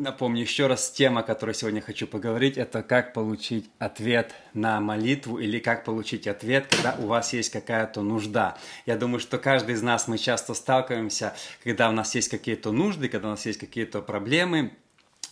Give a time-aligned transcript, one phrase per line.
[0.00, 5.38] Напомню еще раз, тема, о которой сегодня хочу поговорить, это как получить ответ на молитву
[5.38, 8.56] или как получить ответ, когда у вас есть какая-то нужда.
[8.86, 13.10] Я думаю, что каждый из нас, мы часто сталкиваемся, когда у нас есть какие-то нужды,
[13.10, 14.72] когда у нас есть какие-то проблемы,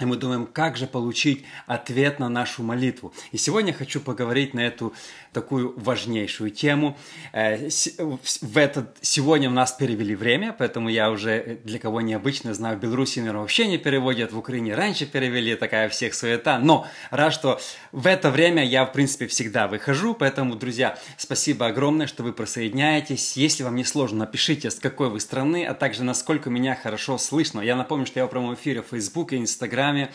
[0.01, 3.13] и мы думаем, как же получить ответ на нашу молитву.
[3.33, 4.95] И сегодня хочу поговорить на эту
[5.33, 6.97] такую важнейшую тему.
[7.33, 12.55] Э, в этот, сегодня у нас перевели время, поэтому я уже, э, для кого необычно,
[12.55, 16.61] знаю, в Беларуси, наверное, вообще не переводят, в Украине раньше перевели, такая всех суета.
[16.61, 17.61] Но рад, что
[17.91, 23.37] в это время я, в принципе, всегда выхожу, поэтому, друзья, спасибо огромное, что вы присоединяетесь.
[23.37, 27.61] Если вам не сложно, напишите, с какой вы страны, а также насколько меня хорошо слышно.
[27.61, 30.11] Я напомню, что я в прямом эфире в Facebook и Instagram Инстаграме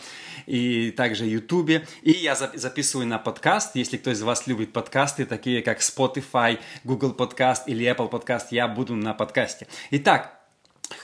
[0.46, 1.86] и также Ютубе.
[2.02, 3.76] И я записываю на подкаст.
[3.76, 8.68] Если кто из вас любит подкасты, такие как Spotify, Google Подкаст или Apple Подкаст, я
[8.68, 9.66] буду на подкасте.
[9.90, 10.33] Итак,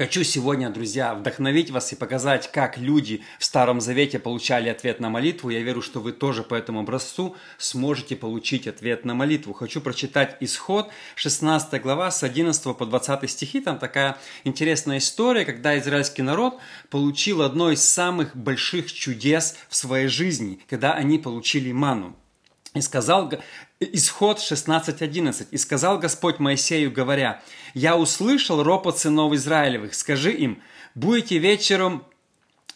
[0.00, 5.10] Хочу сегодня, друзья, вдохновить вас и показать, как люди в Старом Завете получали ответ на
[5.10, 5.50] молитву.
[5.50, 9.52] Я верю, что вы тоже по этому образцу сможете получить ответ на молитву.
[9.52, 13.60] Хочу прочитать исход, 16 глава, с 11 по 20 стихи.
[13.60, 20.08] Там такая интересная история, когда израильский народ получил одно из самых больших чудес в своей
[20.08, 22.16] жизни, когда они получили ману.
[22.72, 23.30] И сказал,
[23.80, 27.42] исход 16.11, «И сказал Господь Моисею, говоря,
[27.74, 30.62] «Я услышал ропот сынов Израилевых, скажи им,
[30.94, 32.04] будете вечером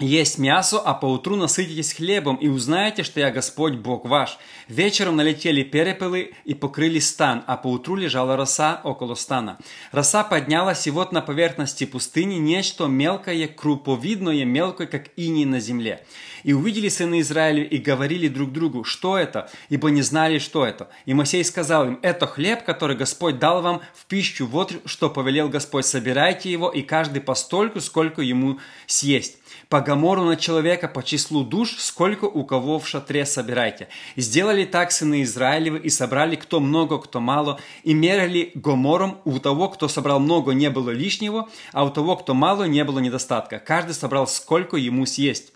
[0.01, 4.39] есть мясо, а поутру насытитесь хлебом, и узнаете, что я Господь Бог ваш.
[4.67, 9.57] Вечером налетели перепелы и покрыли стан, а поутру лежала роса около стана.
[9.93, 16.05] Роса поднялась, и вот на поверхности пустыни нечто мелкое, круповидное, мелкое, как иней на земле.
[16.43, 20.89] И увидели сыны Израиля и говорили друг другу, что это, ибо не знали, что это.
[21.07, 25.49] И Моисей сказал им, это хлеб, который Господь дал вам в пищу, вот что повелел
[25.49, 31.45] Господь, собирайте его, и каждый постольку, сколько ему съесть по гамору на человека, по числу
[31.45, 33.89] душ, сколько у кого в шатре собирайте.
[34.17, 39.69] Сделали так сыны Израилевы, и собрали кто много, кто мало, и мерили гомором, у того,
[39.69, 43.59] кто собрал много, не было лишнего, а у того, кто мало, не было недостатка.
[43.59, 45.53] Каждый собрал сколько ему съесть.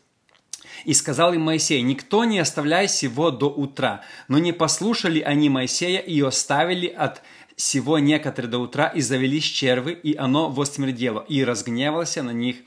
[0.84, 4.02] И сказал им Моисей, никто не оставляй сего до утра.
[4.28, 7.22] Но не послушали они Моисея и оставили от
[7.56, 12.58] сего некоторые до утра, и завелись червы, и оно восмердело, и разгневался на них.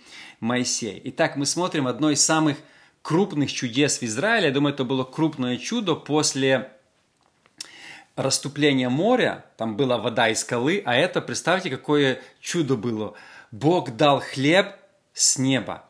[1.04, 2.58] Итак, мы смотрим одно из самых
[3.04, 4.48] крупных чудес в Израиле.
[4.48, 6.72] Я думаю, это было крупное чудо после
[8.16, 9.46] расступления моря.
[9.56, 13.14] Там была вода из скалы, а это, представьте, какое чудо было.
[13.52, 14.76] Бог дал хлеб
[15.14, 15.86] с неба.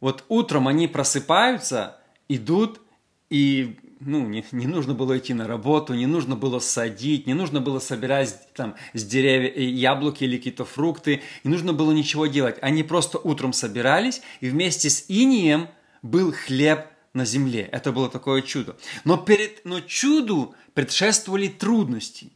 [0.00, 1.98] Вот утром они просыпаются,
[2.28, 2.82] идут,
[3.30, 7.60] и ну, не, не нужно было идти на работу, не нужно было садить, не нужно
[7.60, 12.56] было собирать там с деревьев э, яблоки или какие-то фрукты, не нужно было ничего делать.
[12.62, 15.68] Они просто утром собирались, и вместе с инием
[16.02, 17.68] был хлеб на земле.
[17.72, 18.76] Это было такое чудо.
[19.04, 22.30] Но, перед, но чуду предшествовали трудности.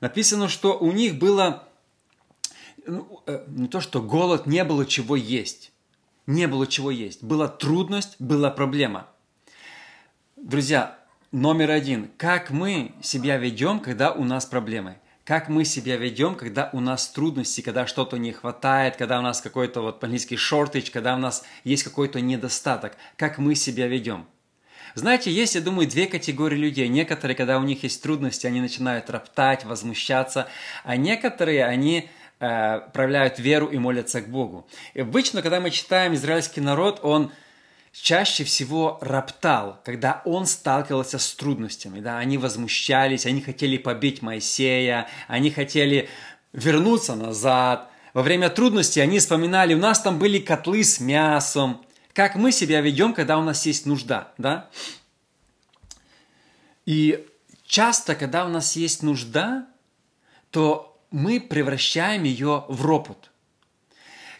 [0.00, 1.68] Написано, что у них было
[2.86, 5.72] ну, э, не то, что голод, не было чего есть.
[6.26, 7.22] Не было чего есть.
[7.22, 9.08] Была трудность, была проблема–
[10.44, 10.98] Друзья,
[11.32, 12.10] номер один.
[12.18, 14.96] Как мы себя ведем, когда у нас проблемы?
[15.24, 19.40] Как мы себя ведем, когда у нас трудности, когда что-то не хватает, когда у нас
[19.40, 22.94] какой-то вот по-английски shortage, когда у нас есть какой-то недостаток?
[23.16, 24.26] Как мы себя ведем?
[24.94, 26.88] Знаете, есть, я думаю, две категории людей.
[26.88, 30.46] Некоторые, когда у них есть трудности, они начинают роптать, возмущаться,
[30.84, 32.10] а некоторые, они
[32.40, 34.68] э, проявляют веру и молятся к Богу.
[34.92, 37.32] И обычно, когда мы читаем израильский народ, он
[37.94, 42.00] чаще всего роптал, когда он сталкивался с трудностями.
[42.00, 42.18] Да?
[42.18, 46.08] Они возмущались, они хотели побить Моисея, они хотели
[46.52, 47.88] вернуться назад.
[48.12, 51.84] Во время трудностей они вспоминали, у нас там были котлы с мясом.
[52.12, 54.32] Как мы себя ведем, когда у нас есть нужда.
[54.38, 54.68] Да?
[56.86, 57.26] И
[57.64, 59.66] часто, когда у нас есть нужда,
[60.50, 63.30] то мы превращаем ее в ропот–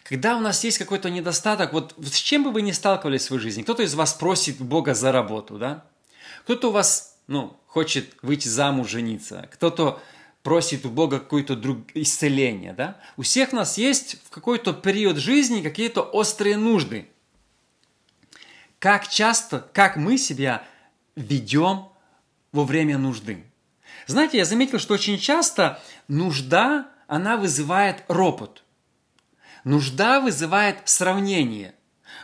[0.05, 3.41] когда у нас есть какой-то недостаток, вот с чем бы вы ни сталкивались в своей
[3.41, 5.83] жизни, кто-то из вас просит Бога за работу, да?
[6.43, 9.99] Кто-то у вас, ну, хочет выйти замуж, жениться, кто-то
[10.43, 11.87] просит у Бога какое-то друг...
[11.95, 13.01] исцеление, да?
[13.17, 17.09] У всех нас есть в какой-то период жизни какие-то острые нужды.
[18.77, 20.63] Как часто, как мы себя
[21.15, 21.89] ведем
[22.51, 23.43] во время нужды?
[24.05, 28.61] Знаете, я заметил, что очень часто нужда, она вызывает ропот.
[29.65, 31.73] Нужда вызывает сравнение.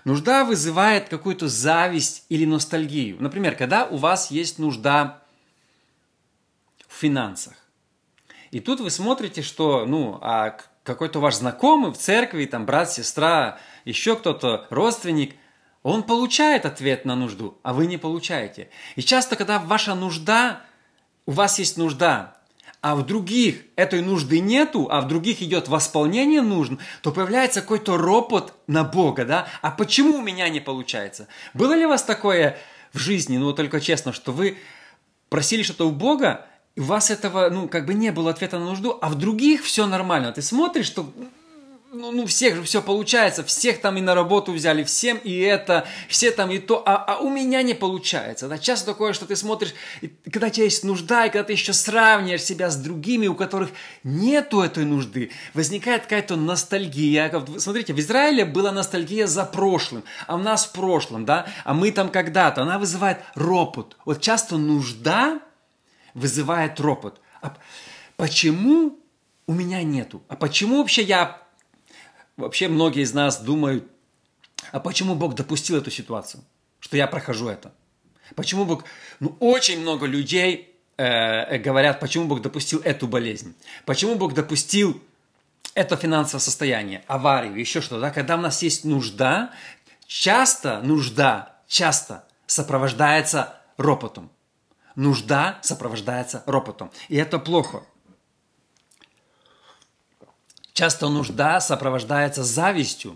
[0.05, 3.17] Нужда вызывает какую-то зависть или ностальгию.
[3.19, 5.23] Например, когда у вас есть нужда
[6.88, 7.55] в финансах.
[8.51, 13.57] И тут вы смотрите, что, ну, а какой-то ваш знакомый в церкви, там, брат, сестра,
[13.85, 15.35] еще кто-то, родственник,
[15.81, 18.69] Он получает ответ на нужду, а вы не получаете.
[18.95, 20.61] И часто, когда ваша нужда,
[21.25, 22.37] у вас есть нужда,
[22.81, 26.74] а в других этой нужды нету, а в других идет восполнение нужд,
[27.04, 29.48] то появляется какой-то ропот на Бога, да?
[29.62, 31.28] А почему у меня не получается?
[31.54, 32.57] Было ли у вас такое
[32.92, 34.57] в жизни, ну только честно, что вы
[35.30, 38.98] просили что-то у Бога, у вас этого, ну, как бы не было ответа на нужду,
[39.00, 40.31] а в других все нормально.
[40.31, 41.12] Ты смотришь, что
[41.93, 45.85] ну, ну, всех же все получается, всех там и на работу взяли, всем и это,
[46.07, 48.47] все там и то, а, а у меня не получается.
[48.47, 48.57] Да?
[48.57, 51.73] Часто такое, что ты смотришь, и, когда у тебя есть нужда, и когда ты еще
[51.73, 53.71] сравниваешь себя с другими, у которых
[54.05, 57.29] нету этой нужды, возникает какая-то ностальгия.
[57.57, 61.91] Смотрите, в Израиле была ностальгия за прошлым, а у нас в прошлом, да, а мы
[61.91, 63.97] там когда-то, она вызывает ропот.
[64.05, 65.41] Вот часто нужда
[66.13, 67.19] вызывает ропот.
[67.41, 67.57] А
[68.15, 68.97] почему
[69.45, 70.21] у меня нету?
[70.29, 71.40] А почему вообще я
[72.38, 73.86] Вообще многие из нас думают,
[74.72, 76.44] а почему Бог допустил эту ситуацию,
[76.80, 77.74] что я прохожу это?
[78.36, 78.86] Почему Бог...
[79.19, 83.56] Ну, очень много людей э, говорят, почему Бог допустил эту болезнь,
[83.86, 85.01] почему Бог допустил
[85.74, 88.01] это финансовое состояние, аварию, еще что-то.
[88.01, 88.12] Да?
[88.12, 89.51] Когда у нас есть нужда,
[90.06, 94.30] часто нужда, часто сопровождается ропотом.
[94.95, 96.92] Нужда сопровождается ропотом.
[97.07, 97.83] И это плохо.
[100.81, 103.16] Часто нужда сопровождается завистью.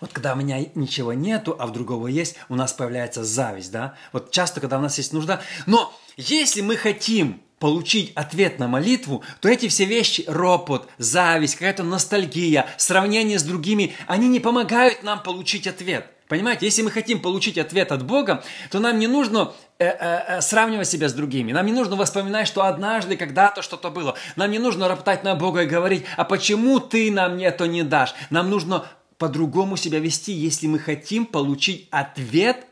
[0.00, 3.96] Вот когда у меня ничего нету, а в другого есть, у нас появляется зависть, да?
[4.12, 5.42] Вот часто, когда у нас есть нужда.
[5.66, 11.82] Но если мы хотим получить ответ на молитву, то эти все вещи, ропот, зависть, какая-то
[11.82, 16.11] ностальгия, сравнение с другими, они не помогают нам получить ответ.
[16.32, 20.40] Понимаете, если мы хотим получить ответ от Бога, то нам не нужно э, э, э,
[20.40, 21.52] сравнивать себя с другими.
[21.52, 24.14] Нам не нужно воспоминать, что однажды когда-то что-то было.
[24.36, 28.14] Нам не нужно роптать на Бога и говорить, а почему ты нам это не дашь?
[28.30, 28.86] Нам нужно
[29.18, 32.64] по-другому себя вести, если мы хотим получить ответ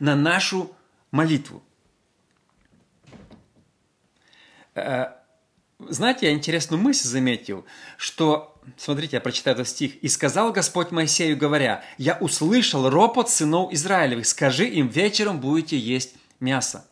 [0.00, 0.72] на нашу
[1.12, 1.62] молитву.
[4.74, 7.64] Знаете, я интересную мысль заметил,
[7.96, 9.96] что смотрите, я прочитаю этот стих.
[10.02, 16.14] «И сказал Господь Моисею, говоря, «Я услышал ропот сынов Израилевых, скажи им, вечером будете есть
[16.40, 16.86] мясо».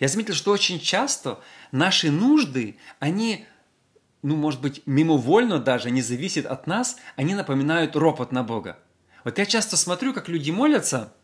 [0.00, 1.40] Я заметил, что очень часто
[1.72, 3.46] наши нужды, они,
[4.22, 8.78] ну, может быть, мимовольно даже, не зависят от нас, они напоминают ропот на Бога.
[9.22, 11.12] Вот я часто смотрю, как люди молятся–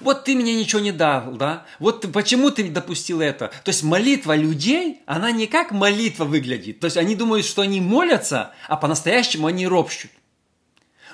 [0.00, 1.64] вот ты мне ничего не дал, да?
[1.78, 3.48] Вот почему ты допустил это?
[3.64, 6.80] То есть молитва людей, она не как молитва выглядит.
[6.80, 10.10] То есть они думают, что они молятся, а по-настоящему они ропщут.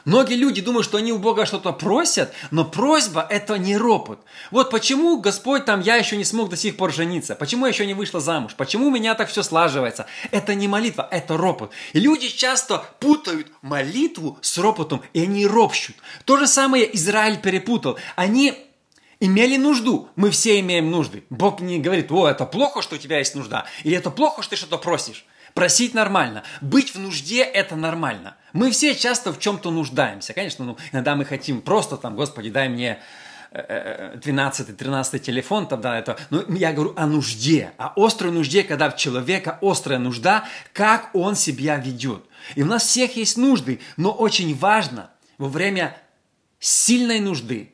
[0.05, 4.21] Многие люди думают, что они у Бога что-то просят, но просьба– это не ропот.
[4.51, 7.87] Вот почему, Господь, там, я еще не смог до сих пор жениться, почему я еще
[7.87, 10.07] не вышла замуж, почему у меня так все слаживается.
[10.31, 11.73] Это не молитва, это ропот.
[11.95, 15.97] И люди часто путают молитву с ропотом, и они ропщут.
[16.27, 17.99] То же самое Израиль перепутал.
[18.15, 18.53] Они
[19.21, 20.09] имели нужду.
[20.17, 21.25] Мы все имеем нужды.
[21.31, 24.51] Бог не говорит, о, это плохо, что у тебя есть нужда, или это плохо, что
[24.51, 25.25] ты что-то просишь.
[25.55, 26.43] Просить нормально.
[26.61, 28.37] Быть в нужде– это нормально.
[28.53, 30.33] Мы все часто в чем-то нуждаемся.
[30.33, 33.01] Конечно, ну, иногда мы хотим просто там, Господи, дай мне
[33.53, 36.19] 12-13 телефон, тогда это...
[36.31, 41.37] Но я говорю о нужде, о острой нужде, когда в человека острая нужда, как он
[41.37, 42.25] себя ведет.
[42.57, 45.97] И у нас всех есть нужды, но очень важно во время
[46.59, 47.74] сильной нужды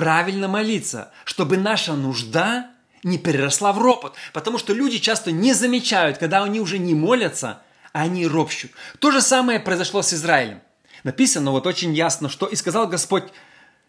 [0.00, 2.70] правильно молиться, чтобы наша нужда
[3.02, 4.14] не переросла в ропот.
[4.32, 7.60] Потому что люди часто не замечают, когда они уже не молятся,
[7.92, 8.70] а они ропщут.
[8.98, 10.62] То же самое произошло с Израилем.
[11.04, 13.24] Написано вот очень ясно, что «И сказал Господь,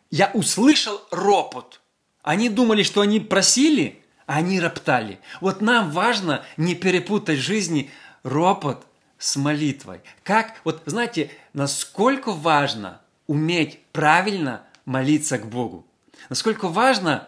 [0.09, 1.79] я услышал ропот».
[2.23, 5.21] Они думали, что они просили, а они роптали.
[5.39, 7.89] Вот нам важно не перепутать жизни
[8.23, 8.85] ропот
[9.17, 10.01] с молитвой.
[10.23, 15.87] Как, вот знаете, насколько важно уметь правильно молиться к Богу.
[16.31, 17.27] Насколько важно,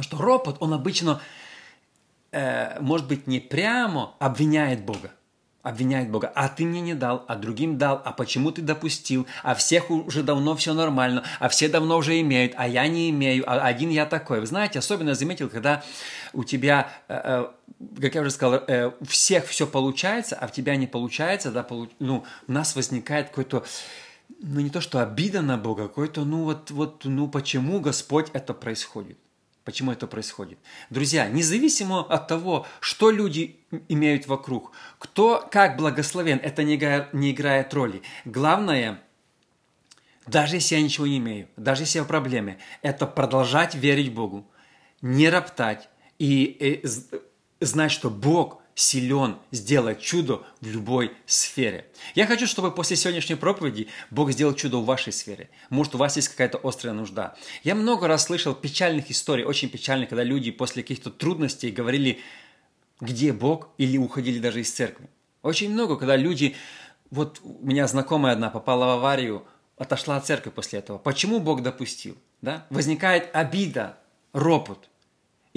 [0.00, 1.20] что ропот, он обычно,
[2.30, 5.10] э, может быть, не прямо обвиняет Бога.
[5.64, 6.30] Обвиняет Бога.
[6.36, 10.22] А ты мне не дал, а другим дал, а почему ты допустил, а всех уже
[10.22, 14.06] давно все нормально, а все давно уже имеют, а я не имею, а один я
[14.06, 14.38] такой.
[14.38, 15.82] Вы знаете, особенно заметил, когда
[16.32, 20.52] у тебя, э, э, как я уже сказал, э, у всех все получается, а в
[20.52, 21.90] тебя не получается, да, получ...
[21.98, 23.64] ну, у нас возникает какой-то
[24.40, 28.54] ну не то что обида на Бога, какой-то, ну вот, вот, ну почему Господь это
[28.54, 29.18] происходит?
[29.64, 30.58] Почему это происходит?
[30.88, 36.78] Друзья, независимо от того, что люди имеют вокруг, кто как благословен, это не,
[37.12, 38.00] не играет роли.
[38.24, 39.02] Главное,
[40.26, 44.46] даже если я ничего не имею, даже если я в проблеме, это продолжать верить Богу,
[45.02, 46.86] не роптать и, и
[47.60, 51.86] знать, что Бог силен сделать чудо в любой сфере.
[52.14, 55.50] Я хочу, чтобы после сегодняшней проповеди Бог сделал чудо в вашей сфере.
[55.68, 57.34] Может, у вас есть какая-то острая нужда.
[57.64, 62.20] Я много раз слышал печальных историй, очень печальных, когда люди после каких-то трудностей говорили,
[63.00, 65.08] где Бог, или уходили даже из церкви.
[65.42, 66.54] Очень много, когда люди,
[67.10, 69.44] вот у меня знакомая одна попала в аварию,
[69.76, 70.98] отошла от церкви после этого.
[70.98, 72.16] Почему Бог допустил?
[72.42, 72.64] Да?
[72.70, 73.98] Возникает обида,
[74.32, 74.88] ропот.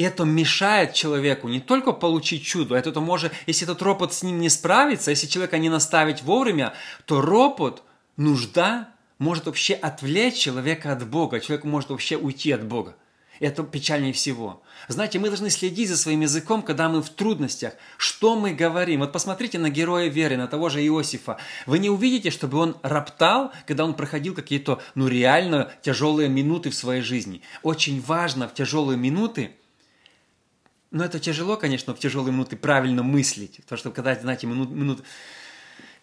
[0.01, 4.23] И это мешает человеку не только получить чудо, это, это может, если этот ропот с
[4.23, 6.73] ним не справится, если человека не наставить вовремя,
[7.05, 7.83] то ропот,
[8.17, 8.89] нужда
[9.19, 12.95] может вообще отвлечь человека от Бога, человек может вообще уйти от Бога.
[13.39, 14.63] Это печальнее всего.
[14.87, 17.73] Знаете, мы должны следить за своим языком, когда мы в трудностях.
[17.97, 19.01] Что мы говорим?
[19.01, 21.37] Вот посмотрите на героя веры, на того же Иосифа.
[21.67, 26.75] Вы не увидите, чтобы он роптал, когда он проходил какие-то, ну, реально тяжелые минуты в
[26.75, 27.43] своей жизни.
[27.61, 29.51] Очень важно в тяжелые минуты
[30.91, 33.57] но это тяжело, конечно, в тяжелые минуты правильно мыслить.
[33.63, 35.03] Потому что когда, знаете, минут, минут...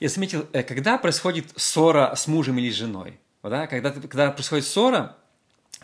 [0.00, 4.64] Я заметил, э, когда происходит ссора с мужем или с женой, да, когда, когда происходит
[4.64, 5.16] ссора,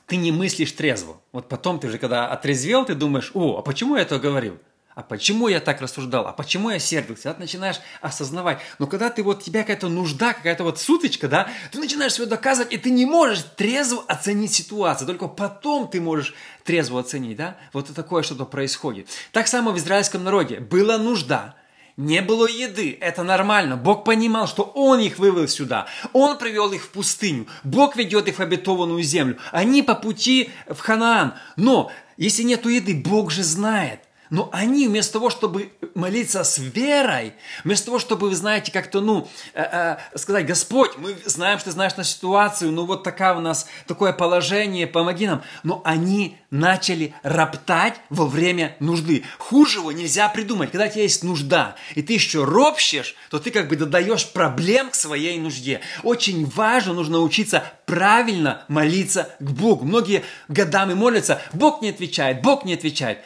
[0.07, 1.21] ты не мыслишь трезво.
[1.33, 4.59] Вот потом ты уже, когда отрезвел, ты думаешь, о, а почему я это говорил?
[4.95, 6.29] А почему я так рассуждал?
[6.29, 7.31] А почему я сердился?
[7.31, 8.61] А ты начинаешь осознавать.
[8.79, 12.73] Но когда ты вот, тебя какая-то нужда, какая-то вот суточка, да, ты начинаешь себе доказывать,
[12.73, 15.09] и ты не можешь трезво оценить ситуацию.
[15.09, 17.57] Только потом ты можешь трезво оценить, да?
[17.73, 19.09] Вот такое что-то происходит.
[19.33, 21.57] Так само в израильском народе была нужда,
[21.97, 23.77] не было еды, это нормально.
[23.77, 25.87] Бог понимал, что Он их вывел сюда.
[26.13, 27.47] Он привел их в пустыню.
[27.63, 29.39] Бог ведет их в обетованную землю.
[29.53, 31.35] Они по пути в Ханаан.
[31.57, 34.01] Но если нету еды, Бог же знает–
[34.31, 39.29] но они вместо того, чтобы молиться с верой, вместо того, чтобы, вы знаете, как-то, ну,
[39.55, 43.41] э, э, сказать, Господь, мы знаем, что ты знаешь на ситуацию, ну вот такая у
[43.41, 45.43] нас, такое положение, помоги нам.
[45.63, 49.25] Но они начали роптать во время нужды.
[49.39, 50.71] Хужего нельзя придумать.
[50.71, 54.91] Когда у тебя есть нужда, и ты еще ропщешь, то ты как бы додаешь проблем
[54.91, 55.81] к своей нужде.
[56.03, 59.85] Очень важно, нужно учиться правильно молиться к Богу.
[59.85, 63.19] Многие годами молятся, Бог не отвечает, Бог не отвечает.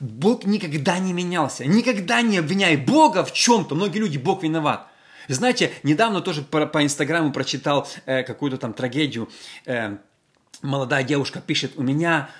[0.00, 1.66] Бог никогда не менялся.
[1.66, 3.74] Никогда не обвиняй Бога в чем-то.
[3.74, 4.88] Многие люди, Бог виноват.
[5.28, 9.28] Знаете, недавно тоже по, по Инстаграму прочитал э, какую-то там трагедию.
[9.66, 9.98] Э,
[10.62, 12.30] молодая девушка пишет, у меня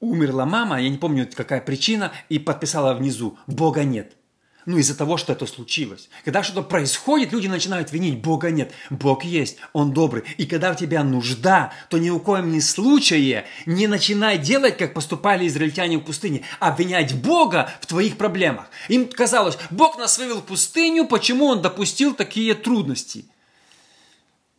[0.00, 4.16] умерла мама, я не помню какая причина, и подписала внизу, Бога нет.
[4.64, 6.08] Ну, из-за того, что это случилось.
[6.24, 8.20] Когда что-то происходит, люди начинают винить.
[8.20, 8.72] Бога нет.
[8.90, 9.56] Бог есть.
[9.72, 10.22] Он добрый.
[10.36, 14.94] И когда у тебя нужда, то ни у коем ни случае не начинай делать, как
[14.94, 18.66] поступали израильтяне в пустыне, обвинять Бога в твоих проблемах.
[18.88, 23.24] Им казалось, Бог нас вывел в пустыню, почему Он допустил такие трудности?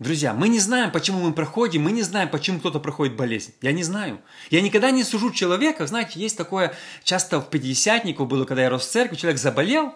[0.04, 3.54] Друзья, мы не знаем, почему мы проходим, мы не знаем, почему кто-то проходит болезнь.
[3.62, 4.20] Я не знаю.
[4.50, 5.88] Я никогда не сужу человека.
[5.88, 9.96] Знаете, есть такое, часто в пятидесятнику было, когда я рос в церкви, человек заболел,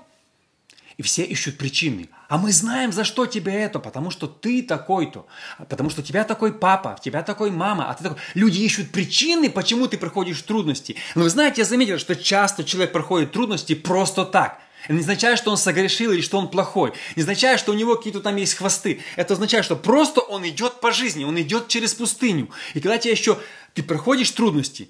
[0.95, 2.07] и все ищут причины.
[2.29, 5.27] А мы знаем, за что тебе это, потому что ты такой-то,
[5.67, 8.17] потому что у тебя такой папа, у тебя такой мама, а ты такой...
[8.33, 10.95] Люди ищут причины, почему ты проходишь трудности.
[11.15, 15.37] Но вы знаете, я заметил, что часто человек проходит трудности просто так– это не означает,
[15.37, 16.93] что он согрешил или что он плохой.
[17.17, 19.01] Не означает, что у него какие-то там есть хвосты.
[19.17, 22.49] Это означает, что просто он идет по жизни, он идет через пустыню.
[22.73, 23.37] И когда тебя еще,
[23.73, 24.89] ты проходишь трудности,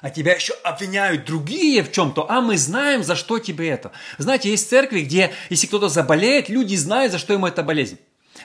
[0.00, 3.90] а тебя еще обвиняют другие в чем-то, а мы знаем, за что тебе это.
[4.18, 7.98] Знаете, есть церкви, где, если кто-то заболеет, люди знают, за что ему эта болезнь.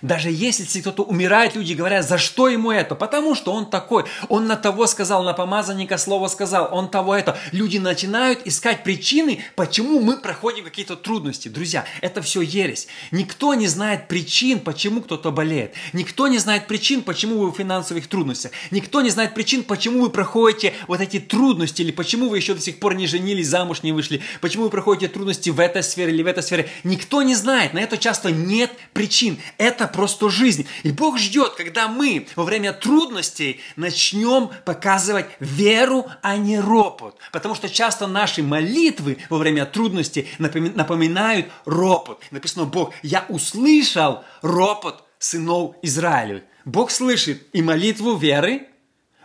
[0.04, 2.94] Даже если кто-то умирает, люди говорят, за что ему это?
[2.94, 4.04] Потому что он такой.
[4.28, 7.38] Он на того сказал, на помазанника слово сказал, он того это.
[7.54, 11.48] Люди начинают искать причины, почему мы проходим какие-то трудности.
[11.48, 12.88] Друзья, это все ересь.
[13.12, 15.74] Никто не знает причин, почему кто-то болеет.
[15.94, 18.52] Никто не знает причин, почему вы в финансовых трудностях.
[18.72, 22.62] Никто не знает причин, почему вы проходите вот эти трудности, или почему вы еще до
[22.62, 26.24] сих пор не женились, замуж не вышли, почему вы проходите трудности в этой сфере или
[26.24, 26.70] в этой сфере.
[26.84, 27.74] Никто не знает.
[27.74, 29.38] На это часто нет причин.
[29.58, 30.68] Это просто жизнь.
[30.84, 37.18] И Бог ждет, когда мы во время трудностей начнем показывать веру, а не ропот.
[37.32, 42.22] Потому что часто наши молитвы во время трудностей напоминают ропот.
[42.32, 46.44] Написано, Бог, я услышал ропот сынов Израилевых.
[46.66, 48.68] Бог слышит и молитву веры,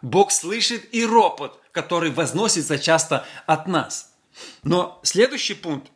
[0.03, 4.13] Бог слышит и ропот, который возносится часто от нас.
[4.63, 5.91] Но следующий пункт,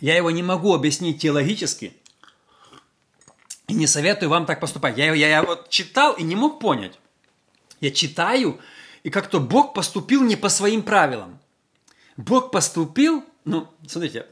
[0.00, 1.94] я его не могу объяснить теологически,
[3.74, 4.96] не советую вам так поступать.
[4.96, 6.98] Я, я, я вот читал и не мог понять.
[7.80, 8.58] Я читаю,
[9.02, 11.38] и как-то Бог поступил не по своим правилам.
[12.16, 14.26] Бог поступил, ну, смотрите,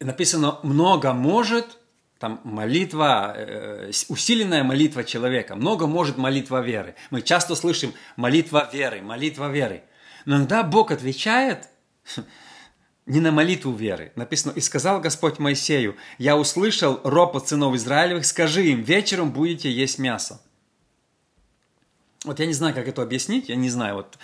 [0.00, 1.78] написано «много может»,
[2.18, 6.94] там молитва, э, усиленная молитва человека, много может молитва веры.
[7.10, 9.82] Мы часто слышим молитва веры, молитва веры.
[10.24, 11.68] Но иногда Бог отвечает
[13.06, 14.12] не на молитву веры.
[14.16, 19.98] Написано, «И сказал Господь Моисею, я услышал ропот сынов Израилевых, скажи им, вечером будете есть
[19.98, 20.40] мясо».
[22.24, 24.18] Вот я не знаю, как это объяснить, я не знаю, вот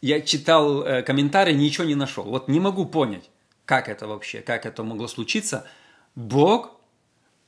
[0.00, 2.24] я читал э, комментарии, ничего не нашел.
[2.24, 3.30] Вот не могу понять,
[3.64, 5.68] как это вообще, как это могло случиться.
[6.16, 6.72] Бог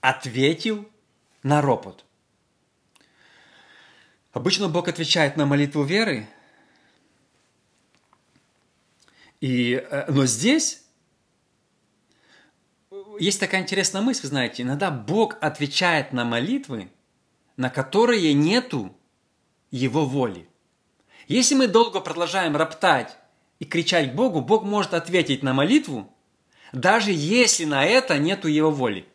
[0.01, 0.89] ответил
[1.43, 2.05] на ропот.
[4.33, 6.29] Обычно Бог отвечает на молитву веры,
[9.41, 10.83] и, э, но здесь
[13.19, 16.91] есть такая интересная мысль, вы знаете, иногда Бог отвечает на молитвы,
[17.57, 18.97] на которые нету
[19.71, 20.49] Его воли.
[21.29, 23.17] Если мы долго продолжаем роптать
[23.59, 26.13] и кричать к Богу, Бог может ответить на молитву,
[26.73, 29.07] даже если на это нету Его воли.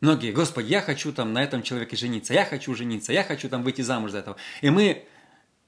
[0.00, 3.62] Многие, Господи, я хочу там на этом человеке жениться, я хочу жениться, я хочу там
[3.62, 4.36] выйти замуж за этого.
[4.60, 5.06] И мы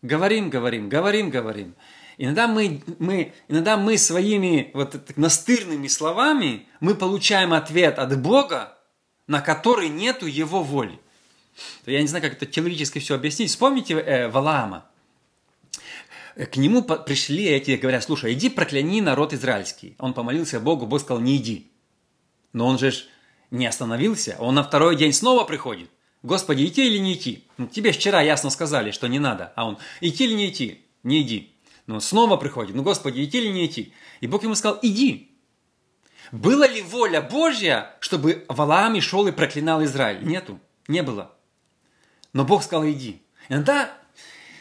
[0.02, 1.76] говорим, говорим, говорим, говорим.
[2.18, 8.78] Иногда мы, мы, иногда мы своими вот настырными словами мы получаем ответ от Бога,
[9.26, 11.00] на который нету Его воли.
[11.86, 13.50] Я не знаю, как это теологически все объяснить.
[13.50, 14.86] Вспомните э, Валаама.
[16.34, 19.94] К нему пришли эти, говорят, слушай, иди прокляни народ израильский.
[19.98, 21.70] Он помолился Богу, Бог сказал, не иди.
[22.52, 22.92] Но он же
[23.52, 25.90] не остановился, он на второй день снова приходит.
[26.24, 27.44] Господи, идти или не идти?
[27.56, 29.52] Ну, тебе вчера ясно сказали, что не надо.
[29.54, 30.84] А он, идти или не идти?
[31.02, 31.53] Не иди.
[31.86, 33.92] Но снова приходит, ну, Господи, идти или не идти?
[34.20, 35.30] И Бог ему сказал, иди.
[36.32, 40.24] Была ли воля Божья, чтобы Валаам и шел и проклинал Израиль?
[40.24, 41.34] Нету, не было.
[42.32, 43.22] Но Бог сказал, иди.
[43.48, 43.92] Иногда,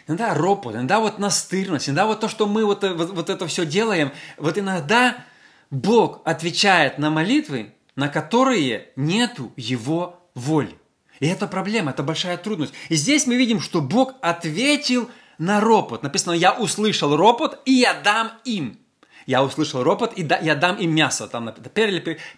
[0.07, 3.65] иногда ропот, иногда вот настырность, иногда вот то, что мы вот, вот, вот это все
[3.65, 5.25] делаем, вот иногда
[5.71, 10.77] Бог отвечает на молитвы, на которые нету Его воли.
[11.19, 12.73] И это проблема, это большая трудность.
[12.89, 16.03] И здесь мы видим, что Бог ответил на ропот.
[16.03, 18.79] Написано, я услышал ропот, и я дам им.
[19.25, 21.27] Я услышал ропот, и да, я дам им мясо.
[21.27, 21.53] Там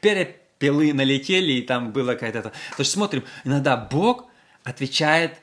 [0.02, 2.42] перепелы налетели, и там было какая-то...
[2.42, 4.26] То есть смотрим, иногда Бог
[4.64, 5.38] отвечает...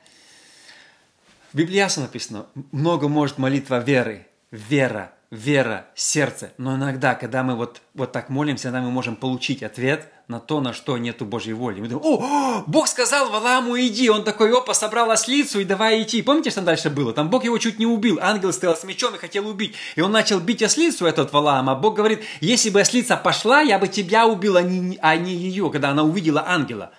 [1.52, 4.26] В Библии ясно написано, много может молитва веры.
[4.50, 6.52] Вера, вера, сердце.
[6.56, 10.60] Но иногда, когда мы вот, вот так молимся, иногда мы можем получить ответ на то,
[10.60, 11.80] на что нету Божьей воли.
[11.80, 14.10] Мы думаем, о, Бог сказал Валааму иди.
[14.10, 16.22] Он такой, опа, собрал ослицу и давай идти.
[16.22, 17.12] Помните, что там дальше было?
[17.12, 18.18] Там Бог его чуть не убил.
[18.20, 19.74] Ангел стоял с мечом и хотел убить.
[19.94, 21.70] И он начал бить ослицу, этот Валаам.
[21.70, 25.34] А Бог говорит, если бы ослица пошла, я бы тебя убил, а не, а не
[25.34, 26.90] ее, когда она увидела ангела.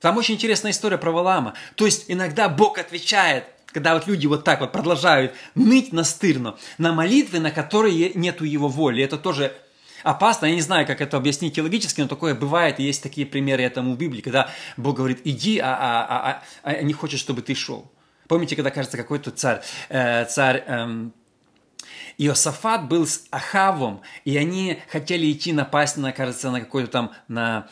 [0.00, 1.54] Там очень интересная история про Валаама.
[1.74, 6.94] То есть иногда Бог отвечает когда вот люди вот так вот продолжают ныть настырно на
[6.94, 9.04] молитвы, на которые нету его воли.
[9.04, 9.54] Это тоже
[10.02, 10.46] опасно.
[10.46, 13.94] Я не знаю, как это объяснить теологически, но такое бывает, и есть такие примеры этому
[13.94, 17.54] в Библии, когда Бог говорит, иди, а, а, а, а, а не хочет, чтобы ты
[17.54, 17.90] шел.
[18.28, 21.12] Помните, когда, кажется, какой-то царь, э, царь эм,
[22.18, 27.68] Иосафат был с Ахавом, и они хотели идти напасть на, кажется, на какой-то там, на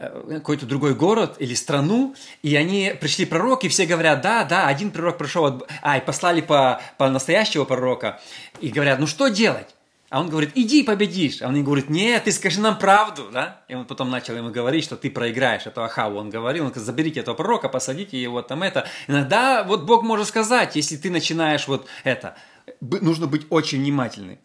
[0.00, 4.90] Э, какой-то другой город или страну, и они пришли пророки, все говорят, да, да, один
[4.90, 5.70] пророк пришел, от...
[5.82, 8.18] а, и послали по, по настоящего пророка,
[8.62, 9.68] и говорят, ну что делать?
[10.10, 11.40] А он говорит, иди победишь.
[11.40, 13.62] А он говорит, нет, ты скажи нам правду, да?
[13.68, 15.66] И он потом начал ему говорить, что ты проиграешь.
[15.66, 18.88] Это Ахаву он говорил, он говорит, заберите этого пророка, посадите его там это.
[19.06, 22.34] Иногда вот Бог может сказать, если ты начинаешь вот это,
[22.80, 24.38] нужно быть очень внимательным.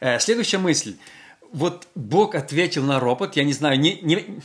[0.00, 0.96] Э, следующая мысль
[1.52, 4.40] вот Бог ответил на ропот, я не знаю, не, не,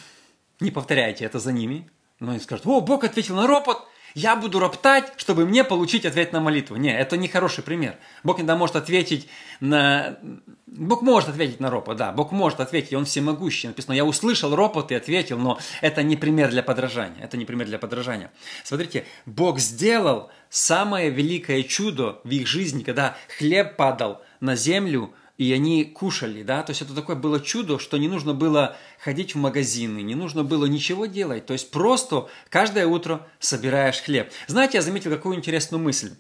[0.60, 4.60] не повторяйте это за ними, но они скажут, о, Бог ответил на ропот, я буду
[4.60, 6.76] роптать, чтобы мне получить ответ на молитву.
[6.76, 7.98] Не, это не хороший пример.
[8.24, 9.28] Бог иногда может ответить
[9.60, 10.18] на...
[10.66, 13.68] Бог может ответить на ропот, да, Бог может ответить, Он всемогущий.
[13.68, 17.24] Написано, я услышал ропот и ответил, но это не пример для подражания.
[17.24, 18.32] Это не пример для подражания.
[18.64, 25.52] Смотрите, Бог сделал самое великое чудо в их жизни, когда хлеб падал на землю– и
[25.52, 29.38] они кушали, да, то есть это такое было чудо, что не нужно было ходить в
[29.38, 34.32] магазины, не нужно было ничего делать, то есть просто каждое утро собираешь хлеб.
[34.48, 36.14] Знаете, я заметил какую интересную мысль.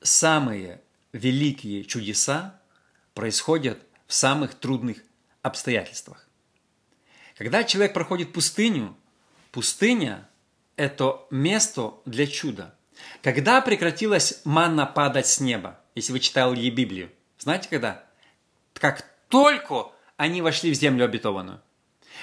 [0.00, 0.80] Самые
[1.12, 2.60] великие чудеса
[3.14, 4.98] происходят в самых трудных
[5.42, 6.28] обстоятельствах.
[7.36, 8.96] Когда человек проходит пустыню,
[9.50, 10.28] пустыня–
[10.76, 12.76] это место для чуда.
[13.22, 17.10] Когда прекратилась манна падать с неба– если вы читали Библию.
[17.38, 18.04] Знаете когда?
[18.74, 21.60] Как только они вошли в землю обетованную.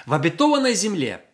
[0.06, 1.26] В обетованной земле,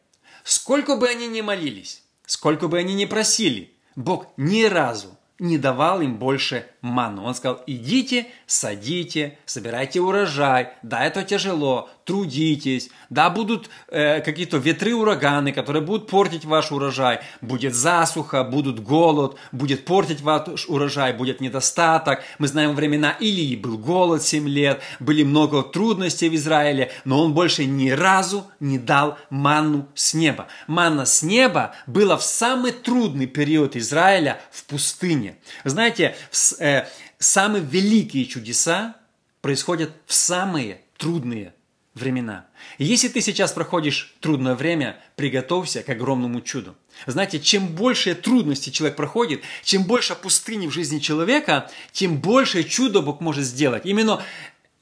[0.44, 6.02] сколько бы они ни молились, сколько бы они ни просили, Бог ни разу не давал
[6.02, 7.24] им больше ману.
[7.24, 10.74] Он сказал, идите, садите, собирайте урожай.
[10.84, 17.20] Да, это тяжело, трудитесь, да, будут э, какие-то ветры, ураганы, которые будут портить ваш урожай,
[17.42, 22.24] будет засуха, будут голод, будет портить ваш урожай, будет недостаток.
[22.40, 27.36] Мы знаем, времена Илии был голод 7 лет, были много трудностей в Израиле, но он
[27.36, 30.48] больше ни разу не дал манну с неба.
[30.66, 35.38] Манна с неба была в самый трудный период Израиля в пустыне.
[35.64, 36.88] Знаете, в, э,
[37.20, 38.96] самые великие чудеса
[39.42, 41.54] происходят в самые трудные
[42.00, 42.46] времена.
[42.78, 46.76] Если ты сейчас проходишь трудное время, приготовься к огромному чуду.
[47.06, 53.02] Знаете, чем больше трудностей человек проходит, чем больше пустыни в жизни человека, тем больше чудо
[53.02, 53.86] Бог может сделать.
[53.86, 54.24] Именно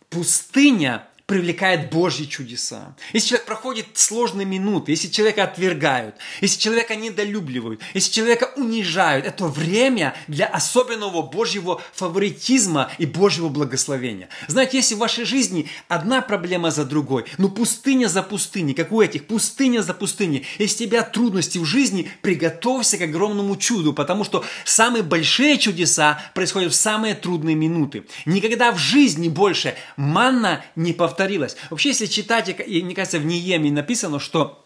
[0.09, 2.95] пустыня привлекает Божьи чудеса.
[3.11, 9.45] Если человек проходит сложные минуты, если человека отвергают, если человека недолюбливают, если человека унижают, это
[9.45, 14.29] время для особенного Божьего фаворитизма и Божьего благословения.
[14.47, 19.01] Знаете, если в вашей жизни одна проблема за другой, ну пустыня за пустыней, как у
[19.01, 24.23] этих, пустыня за пустыней, если у тебя трудности в жизни, приготовься к огромному чуду, потому
[24.23, 28.05] что самые большие чудеса происходят в самые трудные минуты.
[28.25, 31.57] Никогда в жизни больше манна не повторяется повторилось.
[31.71, 34.63] Вообще, если читать, и мне кажется, в Ниеме написано, что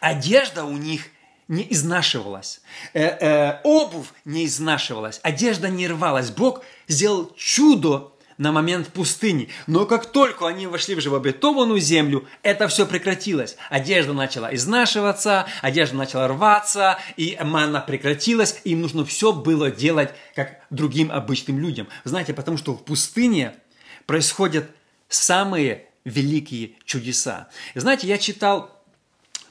[0.00, 1.06] одежда у них
[1.48, 2.60] не изнашивалась,
[2.94, 6.30] э, э, обувь не изнашивалась, одежда не рвалась.
[6.30, 9.48] Бог сделал чудо на момент пустыни.
[9.66, 13.56] Но как только они вошли в живообетованную землю, это все прекратилось.
[13.68, 18.60] Одежда начала изнашиваться, одежда начала рваться, и манна прекратилась.
[18.64, 21.88] Им нужно все было делать, как другим обычным людям.
[22.04, 23.54] Знаете, потому что в пустыне
[24.06, 24.70] происходят
[25.14, 27.48] самые великие чудеса.
[27.74, 28.74] Знаете, я читал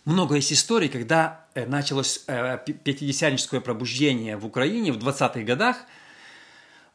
[0.06, 5.78] много есть историй, когда э, началось э, пятидесятническое пробуждение в Украине в 20-х годах,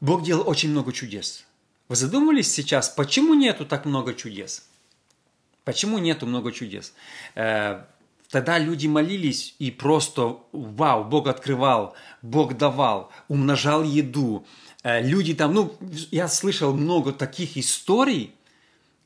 [0.01, 1.45] Бог делал очень много чудес.
[1.89, 4.69] Вы задумывались сейчас, почему нету так много чудес?
[5.65, 6.93] Почему нету много чудес?
[7.35, 7.85] Э,
[8.31, 14.47] тогда люди молились и просто, вау, Бог открывал, Бог давал, умножал еду.
[14.85, 15.77] Люди там, ну,
[16.11, 18.35] я слышал много таких историй,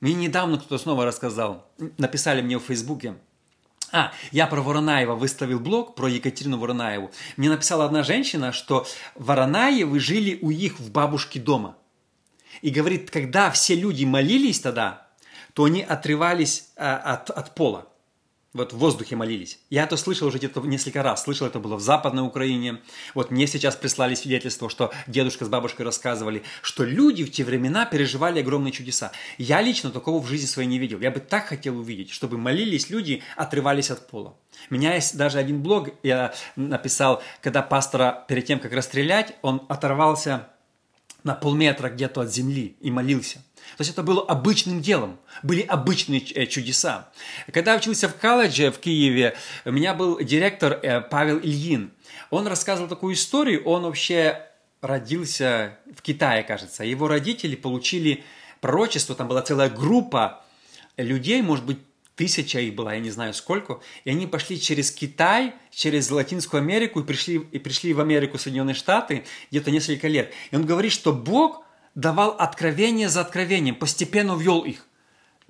[0.02, 3.14] мне недавно кто-то снова рассказал, написали мне в Фейсбуке,
[3.92, 7.12] а, я про Воронаева выставил блог, про Екатерину Воронаеву.
[7.36, 8.84] Мне написала одна женщина, что
[9.14, 11.76] Воронаевы жили у их в бабушке дома.
[12.62, 15.06] И говорит, когда все люди молились тогда,
[15.52, 17.86] то они отрывались а, от, от пола
[18.54, 19.58] вот в воздухе молились.
[19.70, 21.24] Я это слышал уже где-то несколько раз.
[21.24, 22.80] Слышал, это было в Западной Украине.
[23.14, 27.86] Вот мне сейчас прислали свидетельство, что дедушка с бабушкой рассказывали, что люди в те времена
[27.86, 29.12] переживали огромные чудеса.
[29.38, 31.00] Я лично такого в жизни своей не видел.
[31.00, 34.36] Я бы так хотел увидеть, чтобы молились люди, отрывались от пола.
[34.68, 39.64] У меня есть даже один блог, я написал, когда пастора перед тем, как расстрелять, он
[39.68, 40.48] оторвался
[41.24, 43.42] на полметра где-то от земли и молился.
[43.76, 47.10] То есть это было обычным делом, были обычные э, чудеса.
[47.52, 51.92] Когда я учился в колледже в Киеве, у меня был директор э, Павел Ильин.
[52.30, 54.46] Он рассказывал такую историю, он вообще
[54.80, 56.84] родился в Китае, кажется.
[56.84, 58.24] Его родители получили
[58.60, 60.44] пророчество, там была целая группа
[60.96, 61.78] людей, может быть,
[62.14, 67.00] тысяча их была, я не знаю сколько, и они пошли через Китай, через Латинскую Америку
[67.00, 70.32] и пришли, и пришли в Америку, Соединенные Штаты где-то несколько лет.
[70.50, 74.86] И он говорит, что Бог давал откровение за откровением, постепенно ввел их.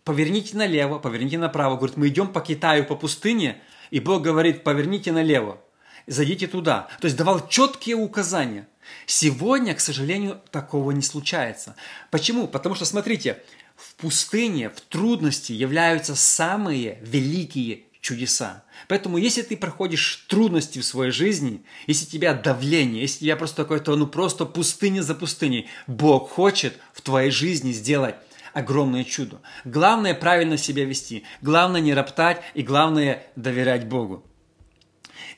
[0.04, 1.76] Поверните налево, поверните направо.
[1.76, 5.60] Говорит, мы идем по Китаю, по пустыне, и Бог говорит, поверните налево,
[6.06, 6.88] зайдите туда.
[7.00, 8.66] То есть давал четкие указания.
[9.06, 11.76] Сегодня, к сожалению, такого не случается.
[12.10, 12.48] Почему?
[12.48, 13.42] Потому что, смотрите,
[13.76, 18.64] в пустыне, в трудности являются самые великие чудеса.
[18.88, 23.96] Поэтому, если ты проходишь трудности в своей жизни, если тебя давление, если тебя просто какое-то,
[23.96, 28.16] ну просто пустыня за пустыней, Бог хочет в твоей жизни сделать
[28.52, 29.40] огромное чудо.
[29.64, 34.26] Главное правильно себя вести, главное не роптать и главное доверять Богу.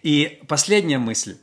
[0.02, 1.36] И последняя мысль.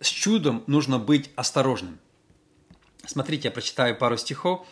[0.00, 1.98] С чудом нужно быть осторожным.
[3.06, 4.66] Смотрите, я прочитаю пару стихов.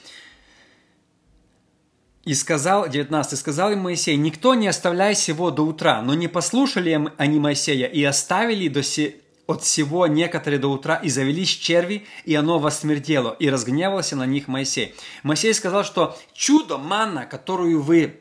[2.29, 7.11] И сказал, 19, сказал им Моисей, «Никто не оставляй сего до утра, но не послушали
[7.17, 9.17] они Моисея и оставили до се...
[9.47, 14.47] от всего некоторые до утра, и завелись черви, и оно восмертело, и разгневался на них
[14.47, 14.95] Моисей».
[15.23, 18.21] Моисей сказал, что чудо, манна, которую вы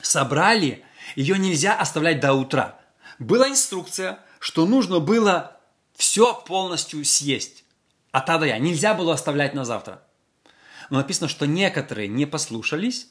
[0.00, 0.84] собрали,
[1.16, 2.78] ее нельзя оставлять до утра.
[3.18, 5.56] Была инструкция, что нужно было
[5.96, 7.64] все полностью съесть.
[8.12, 10.00] А тогда я нельзя было оставлять на завтра.
[10.90, 13.08] Но написано, что некоторые не послушались,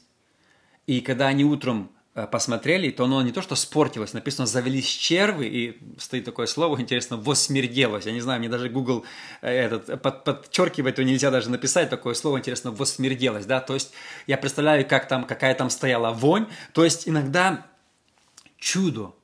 [0.86, 5.46] и когда они утром Э, посмотрели, то оно не то, что спортилось, написано «завелись червы»,
[5.46, 8.04] и стоит такое слово, интересно, «восмерделось».
[8.04, 9.06] Я не знаю, мне даже Google
[9.40, 13.92] э, этот, под, подчеркивает, то нельзя даже написать такое слово, интересно, «восмерделось», да, то есть
[14.26, 17.66] я представляю, как там, какая там стояла вонь, то есть иногда
[18.58, 19.14] чудо,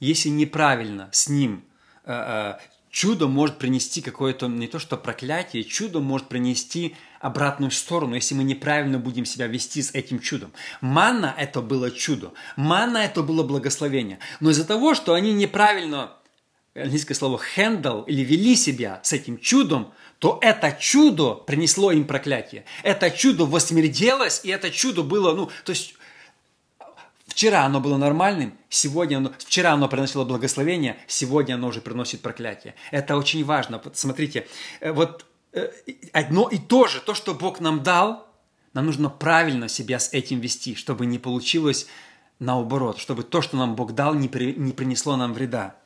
[0.00, 1.66] если неправильно с ним
[2.06, 2.54] э,
[2.98, 8.42] чудо может принести какое-то, не то что проклятие, чудо может принести обратную сторону, если мы
[8.42, 10.52] неправильно будем себя вести с этим чудом.
[10.80, 12.32] Манна– это было чудо.
[12.56, 14.18] Манна– это было благословение.
[14.40, 16.14] Но из-за того, что они неправильно,
[16.74, 22.64] английское слово handle, или вели себя с этим чудом, то это чудо принесло им проклятие.
[22.82, 25.94] Это чудо восмерделось, и это чудо было, ну, то есть
[27.38, 32.74] Вчера оно было нормальным, сегодня оно, вчера оно приносило благословение, сегодня оно уже приносит проклятие.
[32.90, 33.80] Это очень важно.
[33.92, 34.48] Смотрите,
[34.80, 35.70] э, вот э,
[36.12, 38.26] одно и то же, то, что Бог нам дал,
[38.72, 41.86] нам нужно правильно себя с этим вести, чтобы не получилось
[42.40, 45.76] наоборот, чтобы то, что нам Бог дал, не, при, не принесло нам вреда.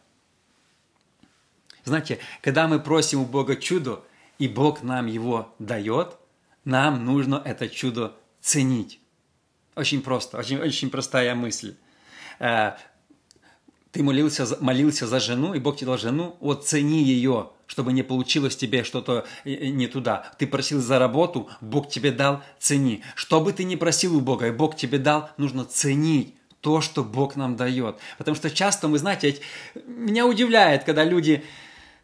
[1.85, 4.03] Знаете, когда мы просим у Бога чудо,
[4.38, 6.17] и Бог нам его дает,
[6.65, 9.02] нам нужно это чудо ценить.
[9.75, 11.75] Очень просто, очень, очень простая мысль.
[12.39, 12.73] Э,
[13.93, 18.03] ты молился, молился за жену, и Бог тебе дал жену, вот цени ее, чтобы не
[18.03, 20.33] получилось тебе что-то э, э, не туда.
[20.39, 23.03] Ты просил за работу, Бог тебе дал, цени.
[23.15, 27.03] Что бы ты ни просил у Бога, и Бог тебе дал, нужно ценить то, что
[27.03, 27.99] Бог нам дает.
[28.19, 29.39] Потому что часто мы, знаете,
[29.87, 31.45] меня удивляет, когда люди,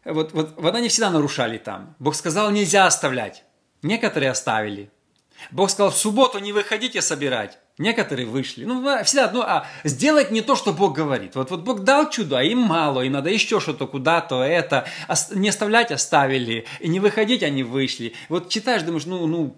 [0.05, 1.95] вот, вот, вот они всегда нарушали там.
[1.97, 3.43] Бог сказал, нельзя оставлять.
[3.81, 4.91] Некоторые оставили,
[5.51, 7.57] Бог сказал, в субботу не выходите собирать.
[7.77, 8.65] Некоторые вышли.
[8.65, 11.35] Ну, всегда, ну, а сделать не то, что Бог говорит.
[11.35, 14.85] Вот, вот Бог дал чудо, а им мало, и надо еще что-то куда-то, это.
[15.33, 18.13] Не оставлять оставили, и не выходить они вышли.
[18.27, 19.57] Вот читаешь, думаешь, ну, ну,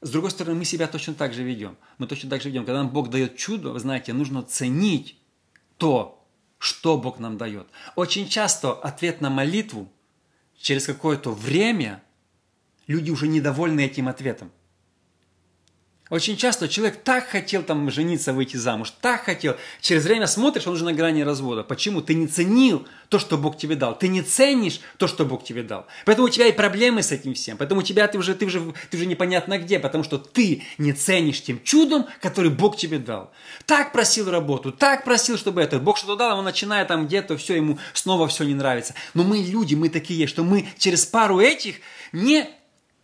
[0.00, 1.76] с другой стороны, мы себя точно так же ведем.
[1.98, 2.64] Мы точно так же ведем.
[2.64, 5.16] Когда нам Бог дает чудо, вы знаете, нужно ценить
[5.76, 6.24] то,
[6.58, 7.66] что Бог нам дает.
[7.96, 9.90] Очень часто ответ на молитву
[10.58, 12.02] через какое-то время
[12.86, 14.52] люди уже недовольны этим ответом.
[16.10, 19.56] Очень часто человек так хотел там жениться, выйти замуж, так хотел.
[19.80, 21.62] Через время смотришь, он уже на грани развода.
[21.62, 22.02] Почему?
[22.02, 23.96] Ты не ценил то, что Бог тебе дал.
[23.96, 25.86] Ты не ценишь то, что Бог тебе дал.
[26.04, 27.56] Поэтому у тебя и проблемы с этим всем.
[27.56, 30.92] Поэтому у тебя ты уже, ты уже, ты уже непонятно где, потому что ты не
[30.92, 33.30] ценишь тем чудом, который Бог тебе дал.
[33.64, 35.78] Так просил работу, так просил, чтобы это.
[35.78, 38.94] Бог что-то дал, он начинает там где-то, все, ему снова все не нравится.
[39.14, 41.76] Но мы люди, мы такие, что мы через пару этих
[42.12, 42.50] не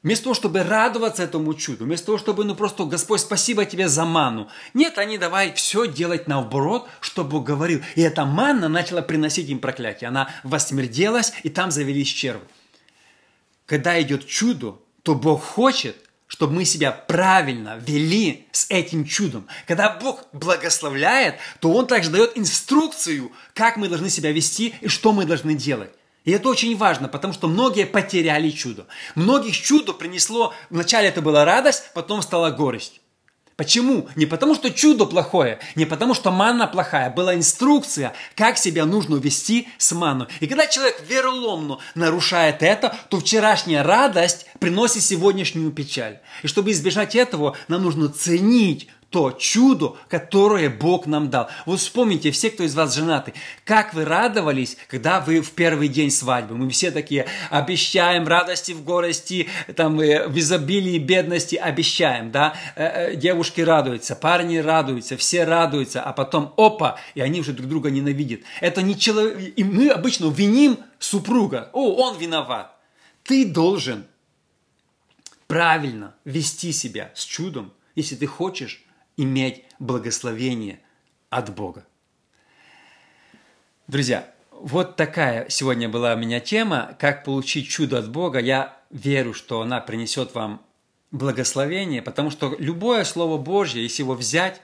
[0.07, 4.05] Вместо того, чтобы радоваться этому чуду, вместо того, чтобы, ну просто, Господь, спасибо тебе за
[4.05, 4.49] ману.
[4.73, 7.83] Нет, они давай все делать наоборот, что Бог говорил.
[7.97, 10.07] И эта манна начала приносить им проклятие.
[10.07, 12.45] Она восмерделась, и там завелись червы.
[13.66, 15.97] Когда идет чудо, то Бог хочет,
[16.29, 19.49] чтобы мы себя правильно вели с этим чудом.
[19.66, 25.12] Когда Бог благословляет, то Он также дает инструкцию, как мы должны себя вести и что
[25.12, 25.90] мы должны делать.
[26.26, 28.86] И это очень важно, потому что многие потеряли чудо.
[29.14, 33.00] Многих чудо принесло, вначале это была радость, потом стала горесть.
[33.54, 34.08] Почему?
[34.16, 37.10] Не потому, что чудо плохое, не потому, что манна плохая.
[37.10, 40.26] Была инструкция, как себя нужно вести с манной.
[40.40, 46.18] И когда человек вероломно нарушает это, то вчерашняя радость приносит сегодняшнюю печаль.
[46.42, 51.48] И чтобы избежать этого, нам нужно ценить то чудо, которое Бог нам дал.
[51.64, 53.33] Вот вспомните, все, кто из вас женаты,
[53.64, 56.55] как вы радовались, когда вы в первый день свадьбы.
[56.55, 62.57] Мы все такие обещаем радости в горести, там, э, в изобилии бедности обещаем, да.
[62.74, 67.70] Э, э, девушки радуются, парни радуются, все радуются, а потом опа, и они уже друг
[67.70, 68.40] друга ненавидят.
[68.61, 69.55] Это не человек...
[69.57, 71.70] И мы обычно виним супруга.
[71.72, 72.76] О, он виноват.
[73.22, 74.05] Ты должен
[75.46, 78.83] правильно вести себя с чудом, если ты хочешь
[79.16, 80.81] иметь благословение
[81.31, 81.87] от Бога.
[83.88, 88.38] Друзья, вот такая сегодня была у меня тема, как получить чудо от Бога.
[88.38, 90.62] Я верю, что она принесет вам
[91.11, 94.61] благословение, потому что любое Слово Божье, если его взять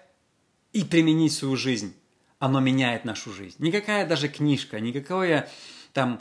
[0.73, 1.95] и применить в свою жизнь,
[2.39, 3.57] оно меняет нашу жизнь.
[3.59, 5.49] Никакая даже книжка, никакое
[5.93, 6.21] там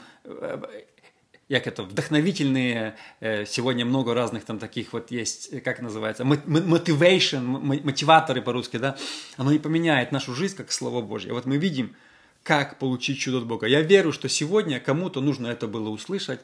[1.52, 7.40] як это, вдохновительные, э, сегодня много разных там таких вот есть, э, как называется, motivation,
[7.84, 8.96] мотиваторы по-русски, да,
[9.36, 11.34] оно не поменяет нашу жизнь, как Слово Божье.
[11.34, 11.94] Вот мы видим,
[12.42, 13.66] как получить чудо от Бога.
[13.66, 16.40] Я верю, что сегодня кому-то нужно это было услышать.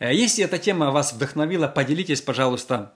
[0.00, 2.94] Э, если эта тема вас вдохновила, поделитесь, пожалуйста,